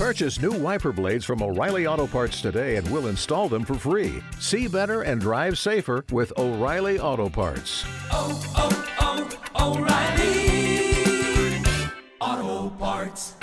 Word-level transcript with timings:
Purchase 0.00 0.40
new 0.40 0.52
wiper 0.52 0.96
blades 0.96 1.26
from 1.26 1.42
O'Reilly 1.42 1.86
Auto 1.86 2.06
Parts 2.06 2.40
today 2.40 2.76
and 2.76 2.88
we'll 2.88 3.08
install 3.08 3.50
them 3.50 3.66
for 3.66 3.74
free. 3.74 4.24
See 4.40 4.66
better 4.66 5.02
and 5.02 5.20
drive 5.20 5.58
safer 5.58 6.06
with 6.10 6.32
O'Reilly 6.38 6.98
Auto 6.98 7.28
Parts. 7.28 7.84
Oh, 8.08 8.32
oh, 8.56 8.72
oh, 8.96 9.76
O'Reilly 9.76 10.88
Auto 12.18 12.72
Parts. 12.80 13.36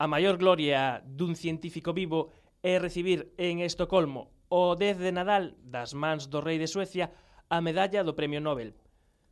A 0.00 0.08
maior 0.08 0.40
gloria 0.40 1.04
dun 1.04 1.36
científico 1.36 1.92
vivo 1.92 2.32
é 2.64 2.80
recibir 2.80 3.36
en 3.36 3.60
Estocolmo 3.60 4.32
o 4.48 4.80
10 4.80 4.96
de 4.96 5.12
Nadal 5.12 5.60
das 5.60 5.92
mans 5.92 6.32
do 6.32 6.40
rei 6.40 6.56
de 6.56 6.72
Suecia 6.72 7.12
a 7.52 7.60
medalla 7.60 8.00
do 8.00 8.16
Premio 8.16 8.40
Nobel. 8.40 8.72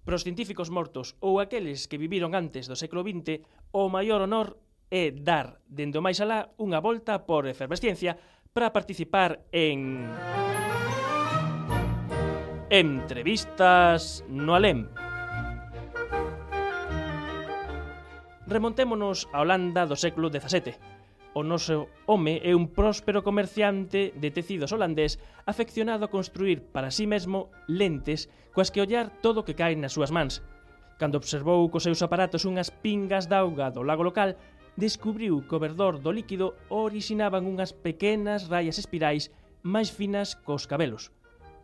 Para 0.04 0.20
os 0.20 0.22
científicos 0.28 0.68
mortos 0.68 1.16
ou 1.24 1.40
aqueles 1.40 1.88
que 1.88 1.96
viviron 1.96 2.36
antes 2.36 2.68
do 2.68 2.76
século 2.76 3.00
XX, 3.00 3.40
o 3.72 3.88
maior 3.88 4.20
honor 4.20 4.60
é 4.94 5.10
dar, 5.10 5.58
dendo 5.66 5.98
máis 5.98 6.22
alá, 6.22 6.54
unha 6.54 6.78
volta 6.78 7.26
por 7.26 7.50
efervesciencia 7.50 8.14
para 8.54 8.70
participar 8.70 9.42
en... 9.50 10.06
Entrevistas 12.70 14.22
no 14.30 14.54
Alem. 14.54 14.86
Remontémonos 18.46 19.26
a 19.34 19.42
Holanda 19.42 19.82
do 19.82 19.98
século 19.98 20.30
XVII. 20.30 20.78
O 21.34 21.42
noso 21.42 21.90
home 22.06 22.38
é 22.46 22.54
un 22.54 22.70
próspero 22.70 23.26
comerciante 23.26 24.14
de 24.14 24.30
tecidos 24.30 24.70
holandés 24.70 25.18
afeccionado 25.42 26.06
a 26.06 26.12
construir 26.14 26.70
para 26.70 26.94
sí 26.94 27.10
mesmo 27.10 27.50
lentes 27.66 28.30
coas 28.54 28.70
que 28.70 28.78
ollar 28.78 29.10
todo 29.18 29.42
o 29.42 29.46
que 29.46 29.58
cae 29.58 29.74
nas 29.74 29.98
súas 29.98 30.14
mans. 30.14 30.46
Cando 30.94 31.18
observou 31.18 31.66
cos 31.74 31.82
seus 31.82 31.98
aparatos 32.06 32.46
unhas 32.46 32.70
pingas 32.70 33.26
d'auga 33.26 33.74
do 33.74 33.82
lago 33.82 34.06
local, 34.06 34.38
descubriu 34.76 35.46
que 35.46 35.54
o 35.54 35.62
verdor 35.62 36.02
do 36.02 36.10
líquido 36.10 36.58
orixinaban 36.68 37.46
unhas 37.46 37.70
pequenas 37.70 38.50
raias 38.50 38.78
espirais 38.78 39.30
máis 39.62 39.88
finas 39.94 40.34
cos 40.34 40.66
cabelos. 40.66 41.14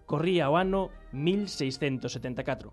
Corría 0.06 0.50
o 0.50 0.58
ano 0.58 0.91
1674. 1.12 2.70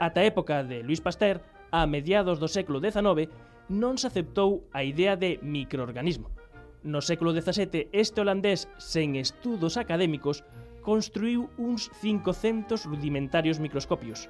Ata 0.00 0.18
a 0.20 0.26
época 0.26 0.64
de 0.64 0.82
Luis 0.82 1.00
Pasteur, 1.00 1.44
a 1.70 1.86
mediados 1.86 2.40
do 2.42 2.48
século 2.48 2.82
XIX, 2.82 3.30
non 3.70 3.96
se 3.96 4.10
aceptou 4.10 4.66
a 4.74 4.82
idea 4.82 5.14
de 5.16 5.38
microorganismo. 5.40 6.28
No 6.82 6.98
século 6.98 7.30
XVII, 7.30 7.88
este 7.94 8.18
holandés, 8.20 8.66
sen 8.76 9.14
estudos 9.14 9.78
académicos, 9.78 10.42
construiu 10.82 11.46
uns 11.56 11.86
500 12.02 12.90
rudimentarios 12.90 13.62
microscopios, 13.62 14.26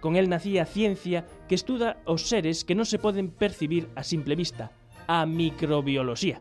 Con 0.00 0.16
el 0.16 0.28
nacía 0.28 0.62
a 0.62 0.66
ciencia 0.66 1.28
que 1.48 1.54
estuda 1.54 2.00
os 2.08 2.28
seres 2.28 2.64
que 2.64 2.74
non 2.74 2.88
se 2.88 2.98
poden 2.98 3.28
percibir 3.30 3.92
a 3.96 4.02
simple 4.02 4.34
vista, 4.34 4.72
a 5.06 5.28
microbioloxía. 5.28 6.40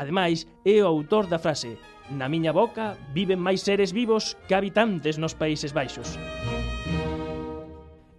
Ademais, 0.00 0.48
é 0.64 0.80
o 0.80 0.88
autor 0.88 1.28
da 1.28 1.38
frase 1.38 1.76
Na 2.10 2.24
miña 2.24 2.56
boca 2.56 2.96
viven 3.12 3.36
máis 3.36 3.60
seres 3.60 3.92
vivos 3.92 4.32
que 4.48 4.56
habitantes 4.56 5.20
nos 5.20 5.36
Países 5.36 5.76
Baixos. 5.76 6.16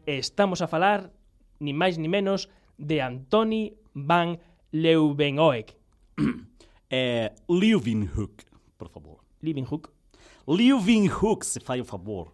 Estamos 0.06 0.62
a 0.62 0.70
falar, 0.70 1.10
ni 1.58 1.74
máis 1.74 1.98
ni 1.98 2.06
menos, 2.06 2.54
de 2.78 3.02
Antoni 3.02 3.74
van 3.98 4.38
Leeuwenhoek. 4.70 5.74
É 6.86 7.34
eh, 7.34 7.34
Leeuwenhoek, 7.50 8.46
por 8.78 8.94
favor. 8.94 9.26
Leeuwenhoek. 9.42 9.90
Leeuwenhoek, 10.46 11.42
se 11.42 11.58
fai 11.58 11.82
o 11.82 11.86
favor. 11.86 12.30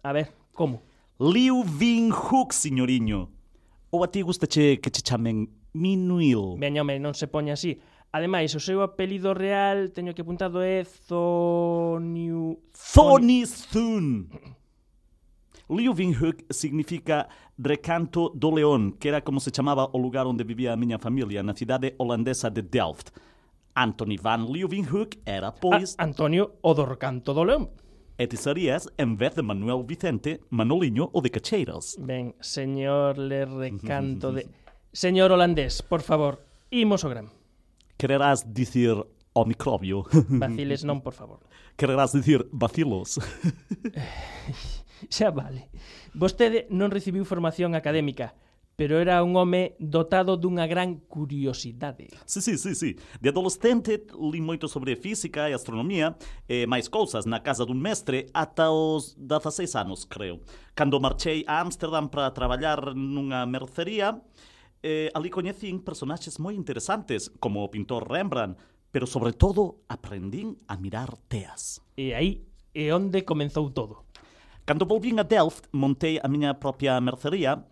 A 0.00 0.12
ver, 0.16 0.32
Como? 0.58 0.82
Liu 1.20 1.62
Vin-hook, 1.62 2.50
señoriño. 2.52 3.30
Ou 3.94 4.02
a 4.02 4.10
ti 4.10 4.22
gustache 4.26 4.82
que 4.82 4.90
che 4.90 5.02
chamen 5.06 5.46
Minuil? 5.72 6.58
Ben, 6.58 6.74
home, 6.74 6.98
non 6.98 7.14
se 7.14 7.30
poña 7.30 7.54
así. 7.54 7.78
Ademais, 8.10 8.50
o 8.56 8.58
seu 8.58 8.82
apelido 8.82 9.38
real, 9.38 9.94
teño 9.94 10.18
que 10.18 10.26
apuntado, 10.26 10.58
é 10.58 10.82
Zoniu... 10.82 12.58
Zonizun. 12.74 14.26
Liu 15.70 15.94
significa 16.50 17.28
Recanto 17.54 18.34
do 18.34 18.50
León, 18.50 18.98
que 18.98 19.14
era 19.14 19.22
como 19.22 19.38
se 19.38 19.54
chamaba 19.54 19.86
o 19.94 19.98
lugar 20.02 20.26
onde 20.26 20.42
vivía 20.42 20.74
a 20.74 20.80
miña 20.80 20.98
familia, 20.98 21.38
na 21.46 21.54
cidade 21.54 21.94
holandesa 22.02 22.50
de 22.50 22.66
Delft. 22.66 23.14
Anthony 23.78 24.18
van 24.18 24.50
Leeuwenhoek 24.50 25.22
era, 25.22 25.54
pois... 25.54 25.94
A 25.94 26.02
Antonio 26.02 26.58
o 26.66 26.74
do 26.74 26.82
Recanto 26.82 27.30
do 27.30 27.46
León 27.46 27.70
e 28.18 28.26
tizarías 28.26 28.90
en 28.98 29.14
vez 29.14 29.38
de 29.38 29.46
Manuel 29.46 29.86
Vicente, 29.86 30.42
Manoliño 30.50 31.08
ou 31.14 31.22
de 31.22 31.30
Cacheiras. 31.30 31.94
Ben, 32.02 32.34
señor 32.42 33.16
le 33.16 33.46
recanto 33.46 34.34
de... 34.34 34.50
Señor 34.92 35.30
holandés, 35.30 35.80
por 35.80 36.02
favor, 36.02 36.42
imos 36.74 37.06
o 37.06 37.08
gran. 37.08 37.30
Quererás 37.96 38.50
dicir 38.50 38.98
o 39.32 39.44
microbio. 39.46 40.02
Vaciles 40.28 40.82
non, 40.82 40.98
por 40.98 41.14
favor. 41.14 41.38
Quererás 41.78 42.10
dicir 42.10 42.50
vacilos. 42.50 43.22
Xa 45.14 45.30
vale. 45.30 45.70
Vostede 46.10 46.66
non 46.74 46.90
recibiu 46.90 47.22
formación 47.22 47.78
académica, 47.78 48.34
pero 48.78 49.00
era 49.00 49.24
un 49.24 49.34
home 49.34 49.74
dotado 49.80 50.36
dunha 50.38 50.62
gran 50.70 51.02
curiosidade. 51.10 52.06
Sí, 52.22 52.38
sí, 52.38 52.54
sí, 52.54 52.78
sí. 52.78 52.94
De 53.18 53.34
adolescente 53.34 54.06
li 54.14 54.38
moito 54.38 54.70
sobre 54.70 54.94
física 54.94 55.50
e 55.50 55.52
astronomía 55.52 56.14
e 56.46 56.62
máis 56.62 56.86
cousas 56.86 57.26
na 57.26 57.42
casa 57.42 57.66
dun 57.66 57.82
mestre 57.82 58.30
ata 58.30 58.70
os 58.70 59.18
16 59.18 59.74
anos, 59.74 60.06
creo. 60.06 60.46
Cando 60.78 61.02
marchei 61.02 61.42
a 61.50 61.58
Ámsterdam 61.58 62.06
para 62.06 62.30
traballar 62.30 62.94
nunha 62.94 63.42
mercería, 63.50 64.22
eh, 64.86 65.10
ali 65.10 65.26
coñecín 65.26 65.82
personaxes 65.82 66.38
moi 66.38 66.54
interesantes, 66.54 67.34
como 67.42 67.66
o 67.66 67.72
pintor 67.74 68.06
Rembrandt, 68.06 68.62
pero 68.94 69.10
sobre 69.10 69.34
todo 69.34 69.82
aprendín 69.90 70.54
a 70.70 70.78
mirar 70.78 71.18
teas. 71.26 71.82
E 71.98 72.14
aí 72.14 72.46
é 72.78 72.94
onde 72.94 73.26
comenzou 73.26 73.74
todo. 73.74 74.06
Cando 74.62 74.86
volvín 74.86 75.18
a 75.18 75.26
Delft, 75.26 75.66
montei 75.74 76.22
a 76.22 76.30
miña 76.30 76.62
propia 76.62 76.94
mercería 77.02 77.66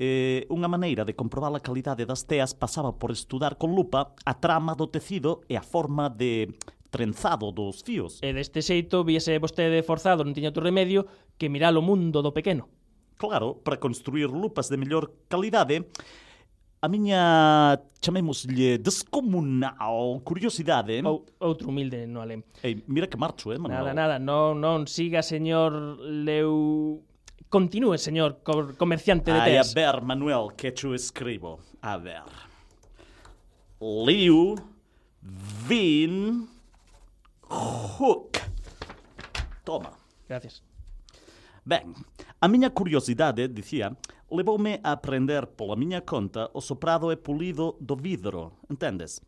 eh, 0.00 0.48
unha 0.48 0.64
maneira 0.64 1.04
de 1.04 1.12
comprobar 1.12 1.52
a 1.52 1.60
calidade 1.60 2.08
das 2.08 2.24
teas 2.24 2.56
pasaba 2.56 2.96
por 2.96 3.12
estudar 3.12 3.60
con 3.60 3.76
lupa 3.76 4.16
a 4.24 4.32
trama 4.40 4.72
do 4.72 4.88
tecido 4.88 5.44
e 5.44 5.60
a 5.60 5.62
forma 5.62 6.08
de 6.08 6.56
trenzado 6.88 7.52
dos 7.52 7.84
fíos. 7.84 8.16
E 8.24 8.32
deste 8.32 8.64
xeito 8.64 9.04
víase 9.04 9.36
vostede 9.36 9.84
forzado, 9.84 10.24
non 10.24 10.32
tiña 10.32 10.56
outro 10.56 10.64
remedio, 10.64 11.04
que 11.36 11.52
mirar 11.52 11.76
o 11.76 11.84
mundo 11.84 12.24
do 12.24 12.32
pequeno. 12.32 12.72
Claro, 13.20 13.60
para 13.60 13.76
construir 13.76 14.32
lupas 14.32 14.72
de 14.72 14.80
mellor 14.80 15.28
calidade, 15.28 15.84
a 16.80 16.88
miña, 16.88 17.76
chamémoslle, 18.00 18.80
descomunal 18.80 20.24
curiosidade... 20.24 21.04
Ou, 21.04 21.28
outro 21.44 21.68
humilde 21.68 22.08
no 22.08 22.24
alem. 22.24 22.40
Ei, 22.64 22.80
mira 22.88 23.04
que 23.04 23.20
marcho, 23.20 23.52
eh, 23.52 23.60
Manuel? 23.60 23.92
Nada, 23.92 23.92
nada, 23.92 24.16
non, 24.16 24.56
non 24.56 24.88
siga, 24.88 25.20
señor 25.20 26.00
Leu... 26.00 27.04
Continúe, 27.50 27.98
señor 27.98 28.42
comerciante 28.78 29.32
de 29.32 29.40
Ay, 29.40 29.56
a 29.56 29.62
ver, 29.74 30.02
Manuel, 30.02 30.54
que 30.56 30.72
yo 30.72 30.94
escribo. 30.94 31.58
A 31.82 31.98
ver. 31.98 32.22
Liu 33.80 34.54
Vin 35.68 36.48
Hook. 37.42 38.38
Toma. 39.64 39.90
Gracias. 40.28 40.62
Ben, 41.64 41.92
a 42.40 42.46
miña 42.46 42.70
curiosidade, 42.70 43.48
dicía, 43.48 43.96
levoume 44.30 44.80
a 44.84 44.92
aprender 44.92 45.50
pola 45.50 45.74
miña 45.74 46.06
conta 46.06 46.48
o 46.54 46.60
soprado 46.62 47.10
e 47.10 47.16
pulido 47.18 47.74
do 47.80 47.96
vidro, 47.96 48.62
entendes? 48.70 49.26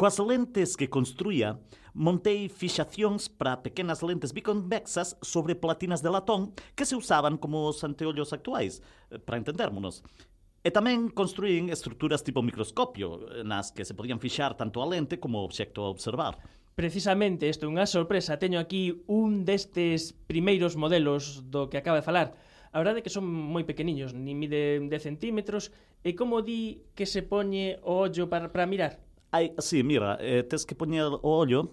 Coas 0.00 0.16
lentes 0.16 0.80
que 0.80 0.88
construía, 0.88 1.60
montei 1.92 2.48
fixacións 2.48 3.28
para 3.28 3.60
pequenas 3.60 4.00
lentes 4.00 4.32
biconvexas 4.32 5.20
sobre 5.20 5.52
platinas 5.52 6.00
de 6.00 6.08
latón 6.08 6.56
que 6.72 6.88
se 6.88 6.96
usaban 6.96 7.36
como 7.36 7.68
os 7.68 7.84
anteollos 7.84 8.32
actuais, 8.32 8.80
eh, 9.12 9.20
para 9.20 9.36
entendérmonos. 9.36 10.00
E 10.64 10.72
tamén 10.72 11.12
construín 11.12 11.68
estruturas 11.68 12.24
tipo 12.24 12.40
microscopio, 12.40 13.28
eh, 13.28 13.44
nas 13.44 13.76
que 13.76 13.84
se 13.84 13.92
podían 13.92 14.24
fixar 14.24 14.56
tanto 14.56 14.80
a 14.80 14.88
lente 14.88 15.20
como 15.20 15.44
o 15.44 15.44
obxecto 15.44 15.84
a 15.84 15.92
observar. 15.92 16.40
Precisamente, 16.72 17.44
isto 17.44 17.68
é 17.68 17.72
unha 17.76 17.84
sorpresa, 17.84 18.40
teño 18.40 18.56
aquí 18.56 19.04
un 19.04 19.44
destes 19.44 20.16
primeiros 20.16 20.80
modelos 20.80 21.44
do 21.52 21.68
que 21.68 21.76
acaba 21.76 22.00
de 22.00 22.08
falar. 22.08 22.32
A 22.72 22.80
verdade 22.80 23.00
é 23.00 23.04
que 23.04 23.12
son 23.12 23.28
moi 23.28 23.68
pequeniños, 23.68 24.16
ni 24.16 24.32
mide 24.32 24.80
10 24.80 24.96
centímetros, 24.96 25.68
e 26.00 26.16
como 26.16 26.40
di 26.40 26.88
que 26.96 27.04
se 27.04 27.20
poñe 27.20 27.76
o 27.84 28.08
ollo 28.08 28.32
para, 28.32 28.48
para 28.48 28.64
mirar? 28.64 29.09
Ai, 29.32 29.54
sí, 29.58 29.82
mira, 29.82 30.18
eh, 30.20 30.42
tens 30.42 30.66
que 30.66 30.74
poner 30.74 31.04
o 31.04 31.20
ollo, 31.22 31.70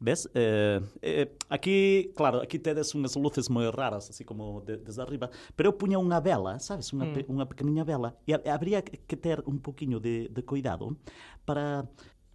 ¿ves? 0.00 0.28
Eh, 0.34 0.80
eh, 1.02 1.36
aquí, 1.48 2.10
claro, 2.16 2.42
aquí 2.42 2.58
tens 2.58 2.94
unhas 2.98 3.14
luces 3.14 3.46
moi 3.46 3.70
raras, 3.70 4.10
así 4.10 4.26
como 4.26 4.60
de, 4.66 4.76
desde 4.82 5.02
arriba, 5.06 5.30
pero 5.54 5.70
eu 5.70 5.78
puña 5.78 6.02
unha 6.02 6.18
vela, 6.18 6.58
sabes? 6.58 6.90
Unha, 6.90 7.06
mm. 7.06 7.30
unha 7.30 7.46
pequeniña 7.46 7.86
vela, 7.86 8.18
e 8.26 8.34
habría 8.50 8.82
que 8.82 9.16
ter 9.16 9.38
un 9.46 9.62
poquinho 9.62 10.02
de, 10.02 10.26
de 10.26 10.42
cuidado 10.42 10.98
para... 11.46 11.86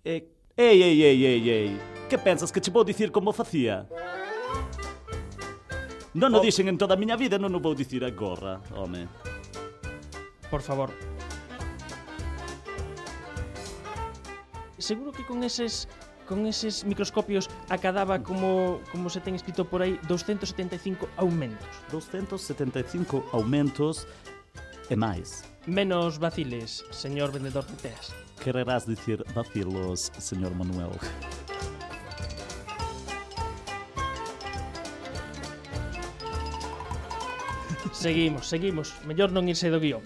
Eh, 0.07 0.31
ei, 0.55 0.77
ei, 0.79 0.97
ei, 1.03 1.19
ei, 1.19 1.43
ei, 1.51 1.69
que 2.07 2.15
pensas 2.15 2.47
que 2.47 2.63
che 2.63 2.71
vou 2.71 2.87
dicir 2.87 3.11
como 3.11 3.35
facía? 3.35 3.91
Non 6.15 6.31
o 6.31 6.39
oh. 6.39 6.43
dixen 6.43 6.71
en 6.71 6.79
toda 6.79 6.95
a 6.95 6.99
miña 6.99 7.19
vida, 7.19 7.35
non 7.35 7.51
o 7.51 7.59
vou 7.59 7.75
dicir 7.75 8.07
agora, 8.07 8.63
home. 8.71 9.07
Por 10.47 10.63
favor, 10.63 10.91
seguro 14.81 15.11
que 15.11 15.25
con 15.25 15.43
eses 15.43 15.87
con 16.27 16.47
eses 16.47 16.85
microscopios 16.85 17.49
acadaba 17.69 18.23
como 18.23 18.79
como 18.91 19.09
se 19.09 19.19
ten 19.19 19.35
escrito 19.35 19.65
por 19.65 19.81
aí 19.81 19.99
275 20.07 21.07
aumentos. 21.17 21.67
275 21.91 23.29
aumentos 23.33 24.07
e 24.89 24.95
máis. 24.95 25.43
Menos 25.67 26.17
vaciles, 26.17 26.83
señor 26.89 27.31
vendedor 27.31 27.67
de 27.67 27.75
teas. 27.77 28.15
Quererás 28.41 28.87
dicir 28.87 29.23
vacilos, 29.35 30.11
señor 30.17 30.55
Manuel. 30.55 30.95
Seguimos, 38.01 38.47
seguimos. 38.49 38.97
Mellor 39.05 39.29
non 39.29 39.45
irse 39.45 39.69
do 39.69 39.77
guión. 39.77 40.01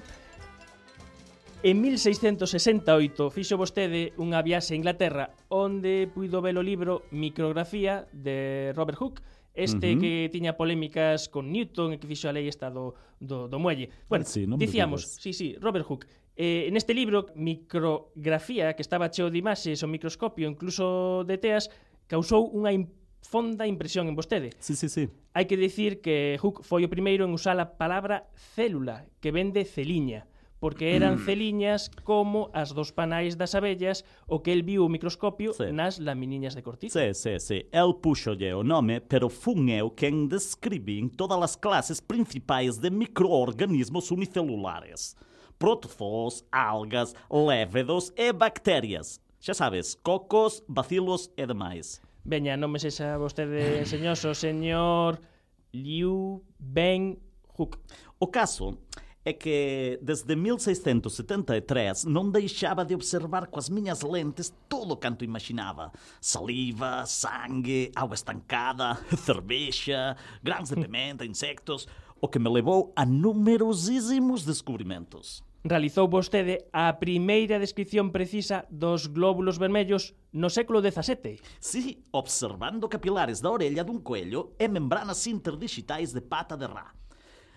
En 1.65 1.81
1668 1.81 3.33
fixo 3.33 3.57
vostede 3.57 4.13
unha 4.21 4.37
viaxe 4.45 4.77
a 4.77 4.77
Inglaterra 4.77 5.33
onde 5.49 6.05
puido 6.13 6.37
ver 6.37 6.61
o 6.61 6.63
libro 6.63 7.09
Micrografía 7.09 8.05
de 8.13 8.69
Robert 8.77 9.01
Hooke 9.01 9.25
este 9.57 9.89
uh 9.89 9.97
-huh. 9.97 10.01
que 10.01 10.29
tiña 10.29 10.53
polémicas 10.61 11.25
con 11.25 11.49
Newton 11.49 11.89
e 11.89 11.97
que 11.97 12.05
fixo 12.05 12.29
a 12.29 12.37
lei 12.37 12.45
esta 12.45 12.69
do, 12.69 12.93
do, 13.17 13.49
do 13.49 13.57
muelle. 13.57 13.89
Bueno, 14.05 14.29
sí, 14.29 14.45
non 14.45 14.61
dicíamos, 14.61 15.17
sí, 15.17 15.33
sí, 15.33 15.57
Robert 15.57 15.89
Hooke. 15.89 16.05
Eh, 16.37 16.69
en 16.69 16.77
este 16.77 16.93
libro, 16.93 17.33
Micrografía, 17.33 18.77
que 18.77 18.85
estaba 18.85 19.09
cheo 19.09 19.33
de 19.33 19.41
imaxes, 19.41 19.81
o 19.81 19.89
microscopio, 19.89 20.45
incluso 20.45 21.25
de 21.25 21.41
teas, 21.41 21.73
causou 22.05 22.45
unha 22.45 22.77
imp 22.77 22.93
fonda 23.25 23.65
impresión 23.65 24.05
en 24.05 24.13
vostede. 24.13 24.53
Sí, 24.61 24.77
sí, 24.77 24.85
sí. 24.85 25.09
Hai 25.33 25.49
que 25.49 25.57
dicir 25.57 25.97
que 25.97 26.37
Hooke 26.37 26.61
foi 26.61 26.85
o 26.85 26.93
primeiro 26.93 27.25
en 27.25 27.33
usar 27.33 27.57
a 27.57 27.73
palabra 27.73 28.29
célula, 28.53 29.09
que 29.17 29.33
vende 29.33 29.65
celiña 29.65 30.29
porque 30.65 30.95
eran 30.95 31.17
mm. 31.17 31.25
celiñas 31.25 31.91
como 32.03 32.49
as 32.51 32.73
dos 32.73 32.89
panais 32.89 33.37
das 33.37 33.53
abellas 33.53 34.01
o 34.25 34.41
que 34.41 34.49
el 34.49 34.65
viu 34.65 34.81
o 34.81 34.89
microscopio 34.89 35.53
sí. 35.53 35.69
nas 35.69 36.01
laminiñas 36.01 36.57
de 36.57 36.65
cortiza. 36.65 36.97
Sí, 36.97 37.13
sí, 37.13 37.37
sí. 37.37 37.57
El 37.69 38.01
puxolle 38.01 38.49
o 38.57 38.65
nome, 38.65 38.97
pero 38.97 39.29
fun 39.29 39.69
eu 39.69 39.93
quen 39.93 40.25
describín 40.25 41.13
todas 41.13 41.37
as 41.37 41.53
clases 41.53 42.01
principais 42.01 42.81
de 42.81 42.89
microorganismos 42.89 44.09
unicelulares. 44.09 45.13
Protozoos, 45.61 46.41
algas, 46.49 47.13
lévedos 47.29 48.09
e 48.17 48.33
bacterias. 48.33 49.21
Xa 49.37 49.53
sabes, 49.53 49.93
cocos, 49.93 50.65
bacilos 50.65 51.29
e 51.37 51.45
demais. 51.45 52.01
Veña, 52.25 52.57
non 52.57 52.73
me 52.73 52.81
sexa 52.81 53.21
vostede 53.21 53.77
enseñoso, 53.85 54.33
señor 54.33 55.21
Liu 55.69 56.41
Ben 56.57 57.21
Hook. 57.53 57.77
O 58.17 58.33
caso 58.33 58.81
é 59.25 59.33
que 59.33 59.97
desde 60.05 60.37
1673 60.37 62.05
non 62.05 62.29
deixaba 62.29 62.85
de 62.85 62.93
observar 62.93 63.49
coas 63.49 63.73
miñas 63.73 64.05
lentes 64.05 64.53
todo 64.69 65.01
canto 65.01 65.25
imaginaba. 65.25 65.89
Saliva, 66.21 67.09
sangue, 67.09 67.89
auga 67.97 68.13
estancada, 68.13 69.01
cervexa, 69.25 70.13
grãos 70.45 70.69
de 70.69 70.77
pimenta, 70.77 71.25
insectos, 71.25 71.89
o 72.21 72.29
que 72.29 72.37
me 72.37 72.53
levou 72.53 72.93
a 72.95 73.01
numerosísimos 73.01 74.45
descubrimentos. 74.45 75.41
Realizou 75.65 76.05
vostede 76.05 76.69
a 76.69 76.93
primeira 76.93 77.57
descripción 77.57 78.13
precisa 78.13 78.69
dos 78.69 79.09
glóbulos 79.09 79.57
vermellos 79.57 80.13
no 80.29 80.53
século 80.53 80.77
XVII. 80.77 81.41
Sí, 81.57 82.05
observando 82.13 82.85
capilares 82.85 83.41
da 83.41 83.49
orella 83.49 83.81
dun 83.81 83.97
coello 83.97 84.53
e 84.61 84.69
membranas 84.69 85.25
interdigitais 85.25 86.13
de 86.13 86.21
pata 86.21 86.53
de 86.53 86.69
rá. 86.69 86.93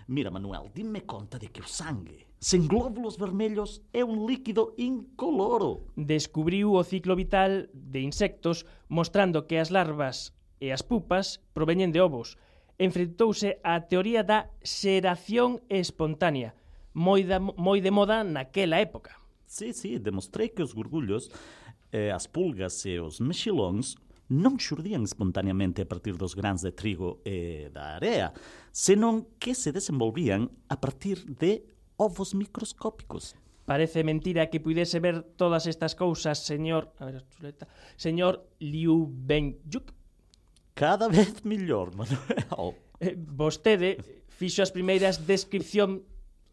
Mira, 0.08 0.30
Manuel, 0.30 0.70
dime 0.74 1.02
conta 1.04 1.38
de 1.38 1.48
que 1.52 1.60
o 1.60 1.68
sangue 1.68 2.28
sen 2.40 2.70
glóbulos 2.70 3.18
vermellos 3.18 3.82
é 3.92 4.00
un 4.06 4.24
líquido 4.24 4.72
incoloro. 4.78 5.84
Descubriu 5.96 6.78
o 6.78 6.86
ciclo 6.86 7.12
vital 7.12 7.68
de 7.74 8.00
insectos 8.00 8.64
mostrando 8.88 9.44
que 9.44 9.58
as 9.58 9.68
larvas 9.68 10.32
e 10.64 10.72
as 10.72 10.80
pupas 10.80 11.44
proveñen 11.52 11.92
de 11.92 12.00
ovos. 12.00 12.40
Enfrentouse 12.78 13.58
á 13.66 13.84
teoría 13.90 14.22
da 14.22 14.48
xeración 14.62 15.60
espontánea, 15.68 16.54
moi, 16.94 17.26
da, 17.26 17.42
moi 17.42 17.82
de 17.82 17.90
moda 17.90 18.22
naquela 18.22 18.78
época. 18.78 19.18
Sí, 19.44 19.74
sí, 19.74 19.98
demostrei 19.98 20.48
que 20.48 20.62
os 20.62 20.72
gurgullos, 20.72 21.28
eh, 21.92 22.14
as 22.14 22.30
pulgas 22.30 22.80
e 22.86 22.96
os 22.96 23.18
mexilóns 23.20 23.98
non 24.28 24.60
xurdían 24.60 25.08
espontaneamente 25.08 25.84
a 25.84 25.88
partir 25.88 26.20
dos 26.20 26.36
grans 26.36 26.60
de 26.60 26.72
trigo 26.72 27.24
e 27.24 27.72
da 27.72 27.96
area, 27.96 28.36
senón 28.72 29.24
que 29.40 29.56
se 29.56 29.72
desenvolvían 29.72 30.52
a 30.68 30.76
partir 30.76 31.24
de 31.24 31.64
ovos 31.96 32.36
microscópicos. 32.36 33.34
Parece 33.64 34.04
mentira 34.04 34.48
que 34.48 34.60
puidese 34.60 35.00
ver 35.00 35.22
todas 35.36 35.66
estas 35.66 35.92
cousas, 35.92 36.40
señor... 36.40 36.92
A 37.00 37.04
ver, 37.04 37.24
chuleta. 37.28 37.68
Señor 37.96 38.48
Liu 38.60 39.08
Benyuk. 39.12 39.92
Cada 40.72 41.08
vez 41.08 41.44
mellor, 41.44 41.94
Manuel. 41.96 42.76
Eh, 42.98 43.14
vostede 43.14 44.02
fixo 44.26 44.58
as 44.58 44.74
primeiras 44.74 45.22
descripción 45.22 46.02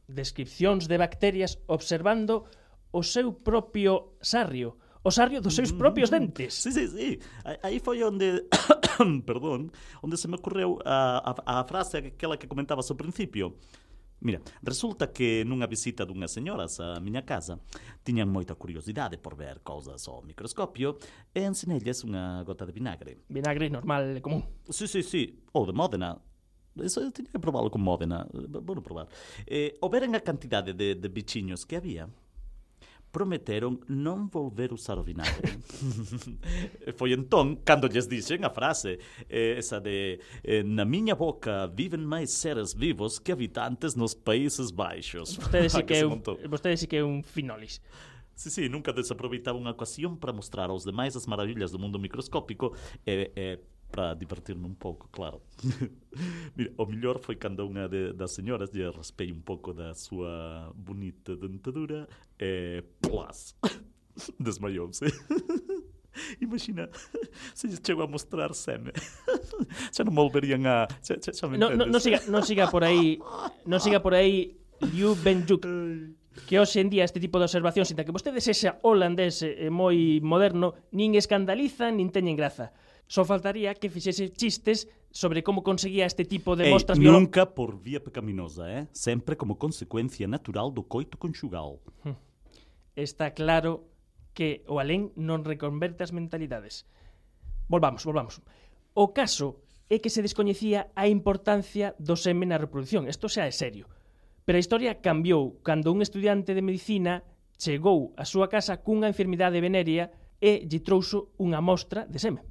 descripcións 0.06 0.86
de 0.86 1.02
bacterias 1.02 1.58
observando 1.66 2.46
o 2.94 3.02
seu 3.02 3.34
propio 3.34 4.14
sarrio, 4.22 4.78
o 5.06 5.12
sarrio 5.12 5.40
dos 5.40 5.54
seus 5.54 5.72
propios 5.72 6.10
mm. 6.10 6.14
dentes. 6.18 6.54
Sí, 6.54 6.72
sí, 6.74 6.88
sí. 6.90 7.20
Aí 7.62 7.78
foi 7.80 8.02
onde, 8.02 8.50
perdón, 9.30 9.70
onde 10.02 10.18
se 10.18 10.28
me 10.28 10.36
ocorreu 10.42 10.82
a, 10.82 11.22
a, 11.22 11.62
a 11.62 11.64
frase 11.64 11.98
aquela 11.98 12.38
que 12.38 12.50
comentabas 12.50 12.90
ao 12.90 12.98
principio. 12.98 13.54
Mira, 14.22 14.42
resulta 14.64 15.14
que 15.14 15.46
nunha 15.46 15.68
visita 15.68 16.08
dunhas 16.08 16.34
señoras 16.34 16.82
á 16.82 16.98
miña 16.98 17.22
casa 17.22 17.62
tiñan 18.02 18.32
moita 18.34 18.58
curiosidade 18.58 19.22
por 19.22 19.38
ver 19.38 19.62
cousas 19.62 20.02
ao 20.10 20.26
microscopio 20.26 20.98
e 21.30 21.46
ensinelles 21.46 22.02
unha 22.02 22.42
gota 22.42 22.66
de 22.66 22.74
vinagre. 22.74 23.22
Vinagre 23.30 23.70
normal 23.70 24.18
e 24.18 24.22
común. 24.26 24.42
Sí, 24.74 24.90
sí, 24.90 25.06
sí, 25.06 25.46
ou 25.54 25.70
de 25.70 25.76
Módena. 25.76 26.18
Eso 26.82 27.06
eu 27.06 27.14
tiña 27.14 27.30
que 27.30 27.38
probalo 27.38 27.70
con 27.70 27.86
Módena. 27.86 28.26
Bueno, 28.34 28.82
probar. 28.82 29.06
Eh, 29.46 29.78
o 29.86 29.88
veren 29.94 30.18
a 30.18 30.26
cantidade 30.26 30.74
de, 30.74 30.98
de 30.98 31.10
bichiños 31.14 31.62
que 31.62 31.78
había, 31.78 32.10
prometeron 33.16 33.80
non 33.88 34.28
volver 34.28 34.76
usar 34.76 35.00
o 35.00 35.04
vinagre. 35.08 35.56
Foi 37.00 37.16
entón 37.16 37.64
cando 37.64 37.88
lles 37.88 38.12
dixen 38.12 38.44
a 38.44 38.52
frase 38.52 39.00
eh, 39.32 39.56
esa 39.56 39.80
de 39.80 40.20
eh, 40.44 40.68
na 40.68 40.84
miña 40.84 41.16
boca 41.16 41.72
viven 41.72 42.04
máis 42.04 42.36
seres 42.36 42.76
vivos 42.76 43.24
que 43.24 43.32
habitantes 43.32 43.96
nos 43.96 44.12
Países 44.12 44.76
Baixos. 44.76 45.40
Vostede 45.40 45.72
si 45.72 45.80
ah, 45.80 45.88
que, 45.88 45.96
que, 45.96 46.04
un, 46.04 46.20
vostede 46.52 46.76
si 46.76 46.92
que 46.92 47.00
é 47.00 47.08
un 47.08 47.24
finolis. 47.24 47.80
Sí, 48.36 48.52
sí, 48.52 48.68
nunca 48.68 48.92
desaproveitaba 48.92 49.56
unha 49.56 49.72
ocasión 49.72 50.20
para 50.20 50.36
mostrar 50.36 50.68
aos 50.68 50.84
demais 50.84 51.16
as 51.16 51.24
maravillas 51.24 51.72
do 51.72 51.80
mundo 51.80 51.96
microscópico 51.96 52.76
e 53.08 53.32
eh, 53.32 53.56
eh, 53.56 53.58
para 53.96 54.14
divertirme 54.14 54.66
un 54.68 54.76
pouco, 54.76 55.08
claro. 55.10 55.42
Mira, 56.56 56.72
o 56.76 56.86
mellor 56.86 57.24
foi 57.24 57.40
cando 57.40 57.64
unha 57.64 57.88
de, 57.88 58.12
das 58.12 58.36
señoras 58.36 58.76
lle 58.76 58.92
raspei 58.92 59.32
un 59.32 59.40
pouco 59.40 59.72
da 59.72 59.96
súa 59.96 60.68
bonita 60.76 61.32
dentadura 61.40 62.04
e 62.36 62.84
plas, 63.00 63.56
desmaiouse. 64.36 65.08
Imagina, 66.44 66.92
se 67.56 67.72
lle 67.72 67.80
chego 67.80 68.04
a 68.04 68.08
mostrar 68.12 68.52
seme. 68.52 68.92
xa 69.96 70.04
non 70.04 70.12
volverían 70.12 70.68
a... 70.68 70.92
Xa, 71.00 71.16
xa, 71.16 71.32
xa 71.32 71.48
me 71.48 71.56
no, 71.56 71.72
no, 71.72 71.88
non, 71.88 72.04
siga, 72.04 72.20
non 72.28 72.44
siga 72.44 72.68
por 72.68 72.84
aí, 72.84 73.16
non 73.64 73.80
siga 73.80 74.04
por 74.04 74.12
aí 74.12 74.60
Liu 74.92 75.16
Benjuk 75.16 75.64
que 76.44 76.60
hoxe 76.60 76.84
en 76.84 76.92
día 76.92 77.08
este 77.08 77.24
tipo 77.24 77.40
de 77.40 77.48
observacións, 77.48 77.88
sinta 77.88 78.04
que 78.04 78.12
vostede 78.12 78.44
sexa 78.44 78.76
holandés 78.84 79.40
e 79.40 79.68
eh, 79.68 79.72
moi 79.72 80.20
moderno, 80.20 80.76
nin 80.92 81.16
escandalizan 81.16 81.96
nin 81.96 82.12
teñen 82.12 82.36
graza 82.36 82.76
Só 83.08 83.24
faltaría 83.24 83.74
que 83.78 83.90
fixese 83.90 84.34
chistes 84.34 84.90
sobre 85.16 85.44
como 85.44 85.64
conseguía 85.64 86.06
este 86.06 86.26
tipo 86.26 86.58
de 86.58 86.68
Ei, 86.68 86.74
mostras 86.74 87.00
biológicas. 87.00 87.22
Nunca 87.22 87.44
por 87.56 87.80
vía 87.80 88.04
pecaminosa, 88.04 88.68
eh? 88.68 88.84
Sempre 88.92 89.38
como 89.38 89.56
consecuencia 89.56 90.28
natural 90.28 90.74
do 90.74 90.84
coito 90.84 91.16
conxugal. 91.16 91.80
Hm. 92.04 92.18
Está 92.98 93.32
claro 93.32 93.88
que 94.36 94.68
o 94.68 94.84
alén 94.84 95.16
non 95.16 95.46
reconverte 95.48 96.04
as 96.04 96.12
mentalidades. 96.12 96.84
Volvamos, 97.72 98.04
volvamos. 98.04 98.44
O 98.92 99.16
caso 99.16 99.64
é 99.88 100.02
que 100.02 100.10
se 100.10 100.26
descoñecía 100.26 100.92
a 100.98 101.08
importancia 101.08 101.94
do 102.02 102.18
semen 102.18 102.52
na 102.52 102.60
reproducción. 102.60 103.08
Isto 103.08 103.30
xa 103.30 103.46
é 103.46 103.54
serio. 103.54 103.86
Pero 104.44 104.58
a 104.58 104.64
historia 104.64 105.00
cambiou 105.00 105.62
cando 105.62 105.94
un 105.94 106.02
estudiante 106.02 106.58
de 106.58 106.66
medicina 106.66 107.24
chegou 107.56 108.12
á 108.20 108.28
súa 108.28 108.52
casa 108.52 108.84
cunha 108.84 109.08
enfermidade 109.08 109.64
venérea 109.64 110.12
e 110.44 110.68
lle 110.68 110.84
trouxo 110.84 111.32
unha 111.40 111.64
mostra 111.64 112.04
de 112.04 112.20
semen. 112.20 112.44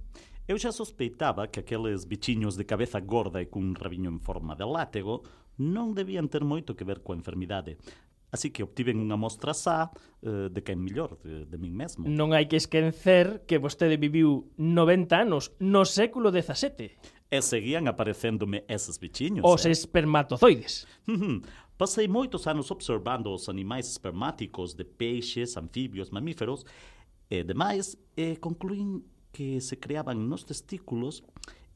Eu 0.46 0.60
xa 0.60 0.72
sospeitaba 0.72 1.48
que 1.48 1.60
aqueles 1.60 2.04
bichiños 2.04 2.60
de 2.60 2.68
cabeza 2.68 3.00
gorda 3.00 3.40
e 3.40 3.48
cun 3.48 3.72
rabiño 3.72 4.12
en 4.12 4.20
forma 4.20 4.52
de 4.52 4.68
látego 4.68 5.24
non 5.56 5.96
debían 5.96 6.28
ter 6.28 6.44
moito 6.44 6.76
que 6.76 6.84
ver 6.84 7.00
coa 7.00 7.16
enfermidade. 7.16 7.80
Así 8.28 8.52
que 8.52 8.60
obtiven 8.60 9.00
unha 9.00 9.16
mostra 9.16 9.56
xa 9.56 9.88
eh, 10.20 10.52
de 10.52 10.60
quen 10.60 10.84
mellor, 10.84 11.16
de, 11.24 11.48
de 11.48 11.56
min 11.56 11.72
mesmo. 11.72 12.04
Non 12.04 12.36
hai 12.36 12.44
que 12.44 12.60
esquecer 12.60 13.48
que 13.48 13.56
vostede 13.56 13.96
viviu 13.96 14.52
90 14.60 15.16
anos 15.16 15.56
no 15.64 15.88
século 15.88 16.28
XVII. 16.28 16.92
E 17.32 17.38
seguían 17.40 17.88
aparecéndome 17.88 18.68
eses 18.68 19.00
bichiños. 19.00 19.48
Os 19.48 19.64
eh? 19.64 19.72
espermatozoides. 19.72 20.84
Pasei 21.80 22.04
moitos 22.04 22.44
anos 22.44 22.68
observando 22.68 23.32
os 23.32 23.48
animais 23.48 23.88
espermáticos 23.88 24.76
de 24.76 24.84
peixes, 24.84 25.56
anfibios, 25.56 26.12
mamíferos 26.12 26.68
e 27.32 27.40
demais 27.40 27.96
e 28.12 28.36
concluín 28.36 29.13
que 29.34 29.58
se 29.58 29.82
creaban 29.82 30.30
nos 30.30 30.46
testículos 30.46 31.26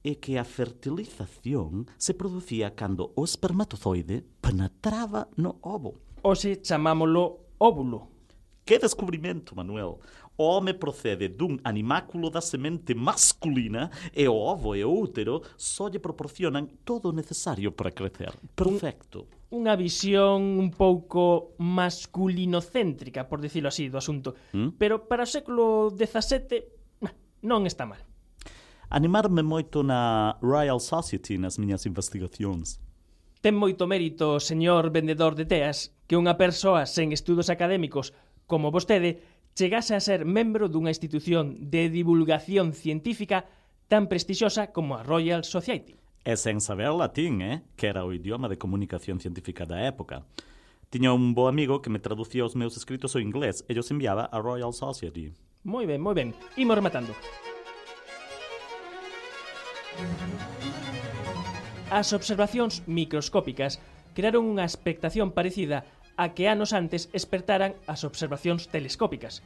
e 0.06 0.22
que 0.22 0.38
a 0.38 0.46
fertilización 0.46 1.90
se 1.98 2.14
producía 2.14 2.78
cando 2.78 3.10
o 3.18 3.26
espermatozoide 3.26 4.22
penetraba 4.38 5.26
no 5.34 5.58
ovo. 5.66 5.98
Oxe 6.22 6.62
chamámolo 6.62 7.50
óvulo. 7.58 8.14
Que 8.62 8.78
descubrimento, 8.78 9.56
Manuel! 9.56 9.98
O 10.36 10.44
home 10.54 10.74
procede 10.74 11.26
dun 11.26 11.58
animáculo 11.66 12.30
da 12.30 12.38
semente 12.38 12.94
masculina 12.94 13.90
e 14.14 14.30
o 14.30 14.38
ovo 14.38 14.78
e 14.78 14.86
o 14.86 14.92
útero 14.94 15.42
só 15.58 15.90
lle 15.90 15.98
proporcionan 15.98 16.70
todo 16.86 17.10
o 17.10 17.16
necesario 17.16 17.74
para 17.74 17.90
crecer. 17.90 18.30
Perfecto. 18.54 19.26
Unha 19.50 19.74
visión 19.74 20.62
un 20.62 20.70
pouco 20.70 21.58
masculinocéntrica, 21.58 23.26
por 23.26 23.42
dicilo 23.42 23.66
así, 23.66 23.90
do 23.90 23.98
asunto. 23.98 24.38
¿Mm? 24.54 24.78
Pero 24.78 25.10
para 25.10 25.26
o 25.26 25.32
século 25.32 25.90
XVII 25.90 26.77
non 27.42 27.66
está 27.66 27.86
mal. 27.86 28.02
Animarme 28.88 29.44
moito 29.44 29.84
na 29.84 30.40
Royal 30.40 30.80
Society 30.80 31.36
nas 31.36 31.60
miñas 31.60 31.84
investigacións. 31.84 32.80
Ten 33.44 33.54
moito 33.54 33.86
mérito, 33.86 34.40
señor 34.40 34.90
vendedor 34.90 35.36
de 35.36 35.44
teas, 35.44 35.92
que 36.08 36.16
unha 36.16 36.40
persoa 36.40 36.88
sen 36.88 37.12
estudos 37.12 37.52
académicos 37.52 38.16
como 38.48 38.72
vostede 38.72 39.20
chegase 39.52 39.92
a 39.94 40.00
ser 40.00 40.24
membro 40.24 40.72
dunha 40.72 40.90
institución 40.90 41.70
de 41.70 41.92
divulgación 41.92 42.72
científica 42.72 43.44
tan 43.92 44.08
prestixiosa 44.08 44.72
como 44.72 44.96
a 44.96 45.04
Royal 45.04 45.44
Society. 45.44 46.00
E 46.24 46.34
sen 46.40 46.64
saber 46.64 46.92
latín, 46.96 47.40
eh? 47.44 47.62
que 47.76 47.92
era 47.92 48.08
o 48.08 48.12
idioma 48.12 48.48
de 48.48 48.60
comunicación 48.60 49.20
científica 49.20 49.68
da 49.68 49.84
época. 49.84 50.24
Tiña 50.88 51.12
un 51.12 51.36
bo 51.36 51.48
amigo 51.48 51.84
que 51.84 51.92
me 51.92 52.00
traducía 52.00 52.48
os 52.48 52.56
meus 52.56 52.76
escritos 52.80 53.12
ao 53.12 53.20
inglés 53.20 53.68
e 53.68 53.76
os 53.76 53.92
enviaba 53.92 54.32
a 54.32 54.40
Royal 54.40 54.72
Society. 54.72 55.36
Moi 55.64 55.86
ben, 55.86 56.00
moi 56.00 56.14
ben. 56.14 56.34
Imos 56.56 56.76
rematando. 56.78 57.12
As 61.90 62.12
observacións 62.12 62.84
microscópicas 62.86 63.80
crearon 64.12 64.46
unha 64.46 64.62
expectación 64.62 65.32
parecida 65.32 65.88
a 66.18 66.34
que 66.36 66.50
anos 66.50 66.76
antes 66.76 67.08
espertaran 67.16 67.74
as 67.86 68.04
observacións 68.04 68.68
telescópicas. 68.68 69.40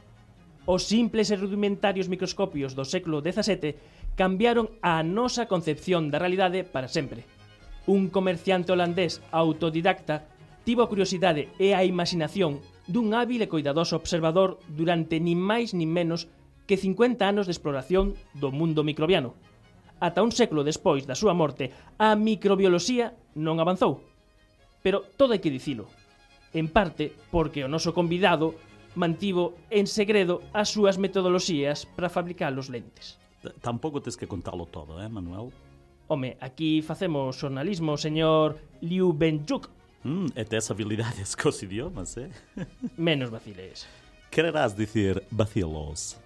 Os 0.65 0.87
simples 0.87 1.31
e 1.31 1.39
rudimentarios 1.39 2.07
microscopios 2.07 2.71
do 2.73 2.83
século 2.87 3.19
XVII 3.19 3.75
cambiaron 4.15 4.71
a 4.79 5.03
nosa 5.03 5.47
concepción 5.49 6.11
da 6.11 6.21
realidade 6.21 6.63
para 6.63 6.87
sempre. 6.87 7.27
Un 7.87 8.07
comerciante 8.07 8.71
holandés 8.71 9.19
autodidacta 9.31 10.29
tivo 10.63 10.83
a 10.83 10.89
curiosidade 10.89 11.51
e 11.59 11.75
a 11.75 11.83
imaginación 11.83 12.63
dun 12.87 13.15
hábil 13.15 13.41
e 13.43 13.51
cuidadoso 13.51 13.95
observador 13.95 14.59
durante 14.67 15.19
nin 15.19 15.39
máis 15.39 15.71
nin 15.71 15.91
menos 15.91 16.27
que 16.67 16.79
50 16.79 17.23
anos 17.23 17.45
de 17.47 17.53
exploración 17.55 18.15
do 18.35 18.51
mundo 18.51 18.83
microbiano. 18.83 19.35
Ata 20.03 20.23
un 20.23 20.35
século 20.35 20.67
despois 20.67 21.07
da 21.07 21.15
súa 21.15 21.31
morte, 21.31 21.71
a 21.99 22.15
microbioloxía 22.19 23.15
non 23.39 23.59
avanzou. 23.63 24.03
Pero 24.83 25.07
todo 25.15 25.31
hai 25.31 25.39
que 25.39 25.53
dicilo. 25.53 25.87
En 26.51 26.67
parte 26.67 27.15
porque 27.31 27.63
o 27.63 27.71
noso 27.71 27.95
convidado 27.95 28.55
mantivo 28.99 29.57
en 29.71 29.87
segredo 29.87 30.43
as 30.53 30.69
súas 30.69 30.99
metodoloxías 30.99 31.87
para 31.87 32.11
fabricar 32.11 32.51
os 32.53 32.69
lentes. 32.69 33.17
Tampouco 33.63 33.99
tes 33.99 34.15
que 34.15 34.29
contalo 34.29 34.67
todo, 34.67 35.01
eh, 35.01 35.09
Manuel? 35.09 35.51
Home, 36.07 36.37
aquí 36.39 36.83
facemos 36.83 37.39
xornalismo, 37.39 37.97
señor 37.97 38.59
Liu 38.83 39.11
Benjuk, 39.15 39.71
Hmm, 40.03 40.27
é 40.35 40.43
¿Tienes 40.43 40.69
habilidades 40.69 41.35
con 41.39 41.49
os 41.49 41.63
idiomas, 41.63 42.17
é 42.17 42.29
Menos 42.97 43.29
vaciles. 43.29 43.87
Quererás 44.29 44.75
dizer 44.75 45.23
vacilos. 45.31 46.17